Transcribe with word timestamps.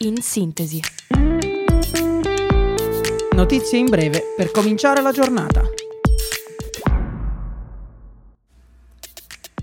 In 0.00 0.20
sintesi. 0.20 0.78
Notizie 3.34 3.78
in 3.78 3.86
breve 3.86 4.34
per 4.36 4.50
cominciare 4.50 5.00
la 5.00 5.10
giornata. 5.10 5.62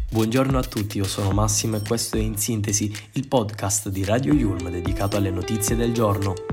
Buongiorno 0.10 0.58
a 0.58 0.64
tutti, 0.64 0.98
io 0.98 1.04
sono 1.04 1.30
Massimo 1.30 1.76
e 1.76 1.82
questo 1.88 2.18
è 2.18 2.20
In 2.20 2.38
Sintesi, 2.38 2.92
il 3.12 3.28
podcast 3.28 3.90
di 3.90 4.04
Radio 4.04 4.34
Yulm 4.34 4.72
dedicato 4.72 5.18
alle 5.18 5.30
notizie 5.30 5.76
del 5.76 5.94
giorno. 5.94 6.53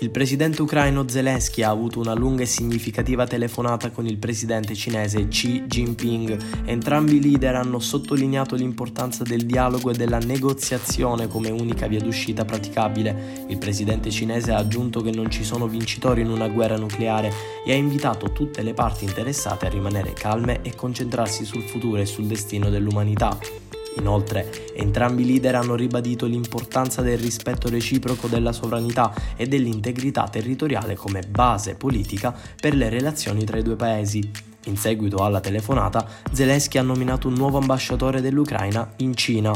Il 0.00 0.10
presidente 0.10 0.60
ucraino 0.60 1.08
Zelensky 1.08 1.62
ha 1.62 1.70
avuto 1.70 2.00
una 2.00 2.12
lunga 2.12 2.42
e 2.42 2.46
significativa 2.46 3.26
telefonata 3.26 3.90
con 3.90 4.06
il 4.06 4.18
presidente 4.18 4.74
cinese 4.74 5.26
Xi 5.26 5.62
Jinping. 5.62 6.64
Entrambi 6.66 7.16
i 7.16 7.22
leader 7.22 7.54
hanno 7.54 7.78
sottolineato 7.78 8.56
l'importanza 8.56 9.24
del 9.24 9.46
dialogo 9.46 9.90
e 9.90 9.94
della 9.94 10.18
negoziazione 10.18 11.28
come 11.28 11.48
unica 11.48 11.86
via 11.86 12.00
d'uscita 12.00 12.44
praticabile. 12.44 13.46
Il 13.48 13.56
presidente 13.56 14.10
cinese 14.10 14.52
ha 14.52 14.58
aggiunto 14.58 15.00
che 15.00 15.12
non 15.12 15.30
ci 15.30 15.44
sono 15.44 15.66
vincitori 15.66 16.20
in 16.20 16.28
una 16.28 16.48
guerra 16.48 16.76
nucleare 16.76 17.32
e 17.64 17.72
ha 17.72 17.76
invitato 17.76 18.32
tutte 18.32 18.60
le 18.60 18.74
parti 18.74 19.04
interessate 19.06 19.64
a 19.64 19.70
rimanere 19.70 20.12
calme 20.12 20.60
e 20.60 20.74
concentrarsi 20.74 21.46
sul 21.46 21.62
futuro 21.62 22.02
e 22.02 22.06
sul 22.06 22.26
destino 22.26 22.68
dell'umanità. 22.68 23.65
Inoltre, 23.98 24.74
entrambi 24.74 25.22
i 25.22 25.26
leader 25.26 25.54
hanno 25.54 25.74
ribadito 25.74 26.26
l'importanza 26.26 27.02
del 27.02 27.18
rispetto 27.18 27.68
reciproco 27.68 28.28
della 28.28 28.52
sovranità 28.52 29.12
e 29.36 29.46
dell'integrità 29.46 30.28
territoriale 30.28 30.96
come 30.96 31.22
base 31.22 31.74
politica 31.74 32.34
per 32.60 32.74
le 32.74 32.88
relazioni 32.88 33.44
tra 33.44 33.58
i 33.58 33.62
due 33.62 33.76
paesi. 33.76 34.30
In 34.66 34.76
seguito 34.76 35.18
alla 35.18 35.40
telefonata, 35.40 36.06
Zelensky 36.32 36.78
ha 36.78 36.82
nominato 36.82 37.28
un 37.28 37.34
nuovo 37.34 37.58
ambasciatore 37.58 38.20
dell'Ucraina 38.20 38.92
in 38.96 39.14
Cina. 39.14 39.52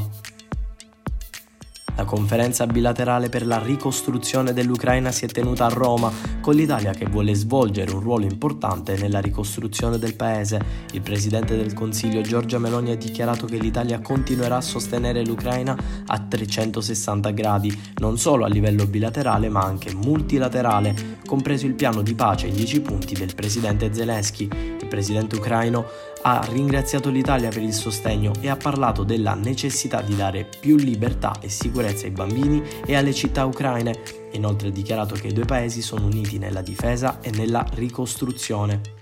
La 1.96 2.04
conferenza 2.04 2.66
bilaterale 2.66 3.28
per 3.28 3.44
la 3.46 3.58
ricostruzione 3.58 4.54
dell'Ucraina 4.54 5.10
si 5.10 5.26
è 5.26 5.28
tenuta 5.28 5.66
a 5.66 5.68
Roma, 5.68 6.10
con 6.40 6.54
l'Italia 6.54 6.92
che 6.92 7.06
vuole 7.06 7.34
svolgere 7.34 7.92
un 7.92 8.00
ruolo 8.00 8.24
importante 8.24 8.96
nella 8.96 9.20
ricostruzione 9.20 9.98
del 9.98 10.14
paese. 10.14 10.60
Il 10.92 11.02
presidente 11.02 11.56
del 11.56 11.74
Consiglio 11.74 12.22
Giorgia 12.22 12.58
Meloni 12.58 12.90
ha 12.90 12.96
dichiarato 12.96 13.46
che 13.46 13.58
l'Italia 13.58 14.00
continuerà 14.00 14.56
a 14.56 14.62
sostenere 14.62 15.24
l'Ucraina 15.24 15.76
a 16.06 16.18
360 16.18 17.30
gradi, 17.30 17.78
non 17.96 18.18
solo 18.18 18.44
a 18.44 18.48
livello 18.48 18.86
bilaterale 18.86 19.48
ma 19.48 19.60
anche 19.60 19.94
multilaterale, 19.94 21.18
compreso 21.26 21.66
il 21.66 21.74
piano 21.74 22.02
di 22.02 22.14
pace 22.14 22.46
in 22.46 22.54
10 22.54 22.80
punti 22.80 23.14
del 23.14 23.34
presidente 23.34 23.92
Zelensky. 23.92 24.48
Il 24.80 24.86
presidente 24.88 25.36
ucraino 25.36 25.84
ha 26.22 26.46
ringraziato 26.50 27.10
l'Italia 27.10 27.48
per 27.48 27.62
il 27.62 27.72
sostegno 27.72 28.32
e 28.40 28.48
ha 28.48 28.56
parlato 28.56 29.04
della 29.04 29.34
necessità 29.34 30.02
di 30.02 30.16
dare 30.16 30.48
più 30.58 30.76
libertà 30.76 31.38
e 31.40 31.48
sicurezza 31.48 32.06
ai 32.06 32.12
bambini 32.12 32.62
e 32.84 32.94
alle 32.94 33.14
città 33.14 33.44
ucraine. 33.44 34.19
Inoltre 34.32 34.68
ha 34.68 34.72
dichiarato 34.72 35.14
che 35.14 35.28
i 35.28 35.32
due 35.32 35.44
paesi 35.44 35.82
sono 35.82 36.06
uniti 36.06 36.38
nella 36.38 36.62
difesa 36.62 37.20
e 37.20 37.30
nella 37.30 37.66
ricostruzione. 37.74 38.99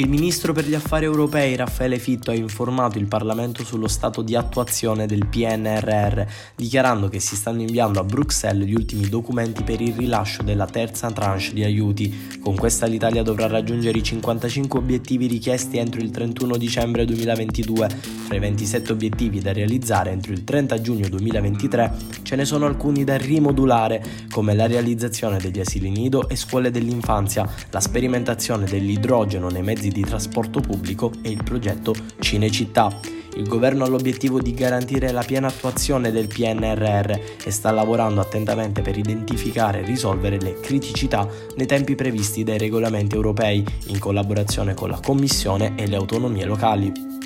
Il 0.00 0.08
ministro 0.08 0.54
per 0.54 0.66
gli 0.66 0.72
affari 0.72 1.04
europei 1.04 1.54
Raffaele 1.56 1.98
Fitto 1.98 2.30
ha 2.30 2.34
informato 2.34 2.96
il 2.96 3.04
Parlamento 3.04 3.62
sullo 3.64 3.86
stato 3.86 4.22
di 4.22 4.34
attuazione 4.34 5.04
del 5.04 5.26
PNRR, 5.26 6.22
dichiarando 6.56 7.08
che 7.08 7.20
si 7.20 7.36
stanno 7.36 7.60
inviando 7.60 8.00
a 8.00 8.04
Bruxelles 8.04 8.66
gli 8.66 8.72
ultimi 8.72 9.10
documenti 9.10 9.62
per 9.62 9.82
il 9.82 9.92
rilascio 9.92 10.42
della 10.42 10.64
terza 10.64 11.10
tranche 11.10 11.52
di 11.52 11.64
aiuti. 11.64 12.38
Con 12.40 12.56
questa 12.56 12.86
l'Italia 12.86 13.22
dovrà 13.22 13.46
raggiungere 13.46 13.98
i 13.98 14.02
55 14.02 14.78
obiettivi 14.78 15.26
richiesti 15.26 15.76
entro 15.76 16.00
il 16.00 16.10
31 16.10 16.56
dicembre 16.56 17.04
2022. 17.04 17.88
Fra 18.26 18.36
i 18.36 18.40
27 18.40 18.92
obiettivi 18.92 19.40
da 19.40 19.52
realizzare 19.52 20.12
entro 20.12 20.32
il 20.32 20.44
30 20.44 20.80
giugno 20.80 21.08
2023 21.10 21.92
ce 22.22 22.36
ne 22.36 22.46
sono 22.46 22.64
alcuni 22.64 23.04
da 23.04 23.18
rimodulare, 23.18 24.02
come 24.30 24.54
la 24.54 24.66
realizzazione 24.66 25.36
degli 25.36 25.60
asili 25.60 25.90
nido 25.90 26.26
e 26.26 26.36
scuole 26.36 26.70
dell'infanzia, 26.70 27.46
la 27.70 27.80
sperimentazione 27.80 28.64
dell'idrogeno 28.64 29.50
nei 29.50 29.62
mezzi 29.62 29.88
di 29.90 30.02
trasporto 30.02 30.60
pubblico 30.60 31.12
e 31.22 31.30
il 31.30 31.42
progetto 31.42 31.94
Cinecittà. 32.18 32.98
Il 33.36 33.46
governo 33.46 33.84
ha 33.84 33.88
l'obiettivo 33.88 34.40
di 34.40 34.52
garantire 34.54 35.12
la 35.12 35.22
piena 35.22 35.46
attuazione 35.46 36.10
del 36.10 36.26
PNRR 36.26 37.10
e 37.44 37.50
sta 37.50 37.70
lavorando 37.70 38.20
attentamente 38.20 38.82
per 38.82 38.98
identificare 38.98 39.80
e 39.80 39.84
risolvere 39.84 40.40
le 40.40 40.58
criticità 40.60 41.28
nei 41.56 41.66
tempi 41.66 41.94
previsti 41.94 42.42
dai 42.42 42.58
regolamenti 42.58 43.14
europei, 43.14 43.64
in 43.86 43.98
collaborazione 43.98 44.74
con 44.74 44.90
la 44.90 45.00
Commissione 45.00 45.74
e 45.76 45.86
le 45.86 45.96
autonomie 45.96 46.44
locali. 46.44 47.19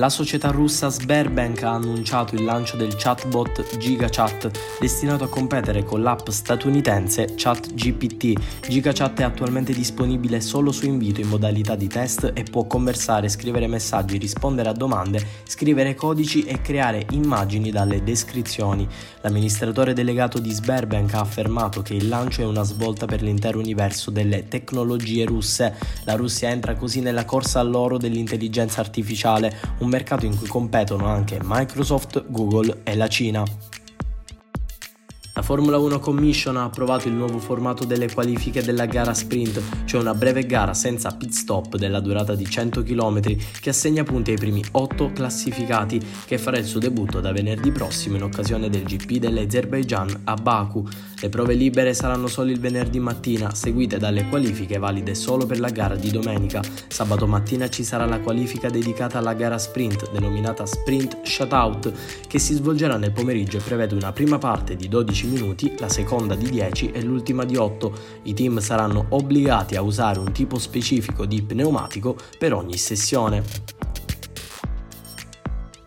La 0.00 0.08
società 0.08 0.48
russa 0.48 0.88
Sberbank 0.88 1.62
ha 1.62 1.72
annunciato 1.72 2.34
il 2.34 2.42
lancio 2.42 2.78
del 2.78 2.96
chatbot 2.96 3.76
GigaChat, 3.76 4.78
destinato 4.80 5.24
a 5.24 5.28
competere 5.28 5.84
con 5.84 6.00
l'app 6.00 6.26
statunitense 6.30 7.34
ChatGPT. 7.36 8.32
GigaChat 8.66 9.20
è 9.20 9.24
attualmente 9.24 9.74
disponibile 9.74 10.40
solo 10.40 10.72
su 10.72 10.86
invito 10.86 11.20
in 11.20 11.28
modalità 11.28 11.74
di 11.74 11.86
test 11.86 12.32
e 12.32 12.44
può 12.44 12.64
conversare, 12.64 13.28
scrivere 13.28 13.66
messaggi, 13.66 14.16
rispondere 14.16 14.70
a 14.70 14.72
domande, 14.72 15.22
scrivere 15.44 15.94
codici 15.94 16.44
e 16.44 16.62
creare 16.62 17.04
immagini 17.10 17.70
dalle 17.70 18.02
descrizioni. 18.02 18.88
L'amministratore 19.20 19.92
delegato 19.92 20.38
di 20.38 20.50
Sberbank 20.50 21.12
ha 21.12 21.20
affermato 21.20 21.82
che 21.82 21.92
il 21.92 22.08
lancio 22.08 22.40
è 22.40 22.46
una 22.46 22.62
svolta 22.62 23.04
per 23.04 23.20
l'intero 23.20 23.58
universo 23.58 24.10
delle 24.10 24.48
tecnologie 24.48 25.26
russe. 25.26 25.76
La 26.04 26.14
Russia 26.14 26.48
entra 26.48 26.74
così 26.74 27.00
nella 27.00 27.26
corsa 27.26 27.60
all'oro 27.60 27.98
dell'intelligenza 27.98 28.80
artificiale, 28.80 29.58
mercato 29.90 30.24
in 30.24 30.36
cui 30.36 30.46
competono 30.46 31.06
anche 31.06 31.38
Microsoft, 31.42 32.24
Google 32.28 32.80
e 32.84 32.96
la 32.96 33.08
Cina. 33.08 33.44
La 35.32 35.42
Formula 35.42 35.78
1 35.78 36.00
Commission 36.00 36.56
ha 36.56 36.64
approvato 36.64 37.06
il 37.06 37.14
nuovo 37.14 37.38
formato 37.38 37.84
delle 37.84 38.12
qualifiche 38.12 38.64
della 38.64 38.86
gara 38.86 39.14
sprint, 39.14 39.62
cioè 39.84 40.00
una 40.00 40.12
breve 40.12 40.44
gara 40.44 40.74
senza 40.74 41.14
pit 41.16 41.30
stop 41.30 41.76
della 41.76 42.00
durata 42.00 42.34
di 42.34 42.44
100 42.44 42.82
km 42.82 43.20
che 43.60 43.70
assegna 43.70 44.02
punti 44.02 44.32
ai 44.32 44.36
primi 44.36 44.62
8 44.72 45.12
classificati 45.12 46.00
che 46.26 46.36
farà 46.36 46.58
il 46.58 46.64
suo 46.64 46.80
debutto 46.80 47.20
da 47.20 47.30
venerdì 47.30 47.70
prossimo 47.70 48.16
in 48.16 48.24
occasione 48.24 48.68
del 48.68 48.82
GP 48.82 49.18
dell'Azerbaijan 49.18 50.22
a 50.24 50.34
Baku. 50.34 50.86
Le 51.20 51.28
prove 51.28 51.54
libere 51.54 51.94
saranno 51.94 52.26
solo 52.26 52.50
il 52.50 52.58
venerdì 52.58 52.98
mattina, 52.98 53.54
seguite 53.54 53.98
dalle 53.98 54.26
qualifiche 54.28 54.78
valide 54.78 55.14
solo 55.14 55.46
per 55.46 55.60
la 55.60 55.70
gara 55.70 55.94
di 55.94 56.10
domenica. 56.10 56.60
Sabato 56.88 57.28
mattina 57.28 57.68
ci 57.68 57.84
sarà 57.84 58.04
la 58.04 58.18
qualifica 58.18 58.68
dedicata 58.68 59.18
alla 59.18 59.34
gara 59.34 59.58
sprint, 59.58 60.10
denominata 60.10 60.66
Sprint 60.66 61.18
Shutout, 61.22 61.92
che 62.26 62.40
si 62.40 62.54
svolgerà 62.54 62.96
nel 62.96 63.12
pomeriggio 63.12 63.58
e 63.58 63.60
prevede 63.60 63.94
una 63.94 64.12
prima 64.12 64.38
parte 64.38 64.74
di 64.74 64.88
12 64.88 65.18
15 65.20 65.26
minuti, 65.26 65.74
la 65.78 65.88
seconda 65.88 66.34
di 66.34 66.48
10 66.48 66.92
e 66.92 67.02
l'ultima 67.02 67.44
di 67.44 67.56
8. 67.56 67.92
I 68.24 68.34
team 68.34 68.58
saranno 68.60 69.06
obbligati 69.10 69.76
a 69.76 69.82
usare 69.82 70.18
un 70.18 70.32
tipo 70.32 70.58
specifico 70.58 71.26
di 71.26 71.42
pneumatico 71.42 72.16
per 72.38 72.54
ogni 72.54 72.76
sessione. 72.78 73.42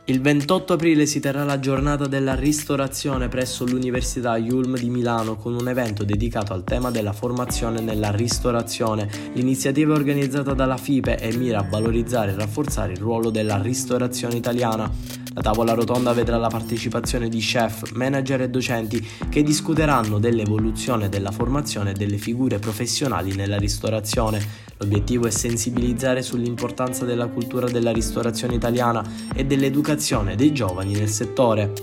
Il 0.06 0.20
28 0.20 0.74
aprile 0.74 1.06
si 1.06 1.22
terrà 1.22 1.46
la 1.46 1.60
giornata 1.60 2.08
della 2.08 2.36
ristorazione 2.36 3.30
presso 3.30 3.66
l'Università 3.66 4.38
Yulm 4.38 4.76
di 4.78 4.90
Milano 4.90 5.38
con 5.38 5.54
un 5.54 5.70
evento 5.70 6.04
dedicato 6.04 6.52
al 6.52 6.66
tema 6.66 6.92
della 6.92 7.14
formazione 7.14 7.80
nella 7.80 8.12
ristorazione. 8.12 9.10
L'iniziativa 9.34 9.94
è 9.94 9.98
organizzata 9.98 10.54
dalla 10.54 10.76
FIPE 10.76 11.18
e 11.18 11.34
mira 11.38 11.60
a 11.60 11.68
valorizzare 11.70 12.32
e 12.32 12.36
rafforzare 12.36 12.92
il 12.92 13.00
ruolo 13.00 13.30
della 13.30 13.62
ristorazione 13.62 14.36
italiana. 14.36 14.92
La 15.36 15.42
tavola 15.42 15.74
rotonda 15.74 16.14
vedrà 16.14 16.38
la 16.38 16.48
partecipazione 16.48 17.28
di 17.28 17.40
chef, 17.40 17.92
manager 17.94 18.42
e 18.42 18.50
docenti 18.50 19.06
che 19.30 19.42
discuteranno 19.42 20.20
dell'evoluzione 20.20 21.10
della 21.10 21.32
formazione 21.32 21.94
delle 21.94 22.18
figure 22.18 22.60
professionali 22.60 23.34
nella 23.34 23.58
ristorazione. 23.58 24.40
L'obiettivo 24.78 25.26
è 25.26 25.32
sensibilizzare 25.32 26.22
sull'importanza 26.22 27.04
della 27.04 27.26
cultura 27.28 27.68
della 27.68 27.92
ristorazione 27.92 28.54
italiana 28.54 29.04
e 29.34 29.44
dell'educazione 29.44 30.36
dei 30.36 30.54
giovani 30.54 30.94
nel 30.94 31.10
settore. 31.10 31.74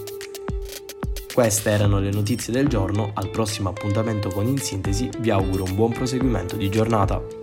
Queste 1.35 1.71
erano 1.71 1.99
le 1.99 2.11
notizie 2.11 2.53
del 2.53 2.69
giorno, 2.69 3.11
al 3.15 3.31
prossimo 3.31 3.71
appuntamento 3.71 4.29
con 4.29 4.47
In 4.47 4.59
Sintesi 4.59 5.11
vi 5.19 5.31
auguro 5.31 5.65
un 5.65 5.75
buon 5.75 5.93
proseguimento 5.93 6.55
di 6.55 6.71
giornata. 6.71 7.40